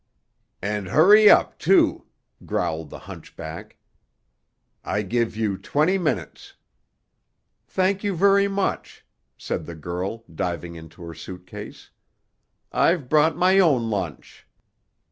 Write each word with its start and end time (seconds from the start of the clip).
"And 0.63 0.87
hurry 0.87 1.29
up, 1.29 1.59
too," 1.59 2.07
growled 2.43 2.89
the 2.89 2.97
hunchback. 2.97 3.77
"I 4.83 5.03
give 5.03 5.37
you 5.37 5.59
twenty 5.59 5.99
minutes." 5.99 6.55
"Thank 7.67 8.03
you 8.03 8.15
very 8.15 8.47
much," 8.47 9.05
said 9.37 9.67
the 9.67 9.75
girl, 9.75 10.23
diving 10.33 10.73
into 10.73 11.03
her 11.03 11.13
suitcase. 11.13 11.91
"I've 12.71 13.09
brought 13.09 13.37
my 13.37 13.59
own 13.59 13.91
lunch." 13.91 14.47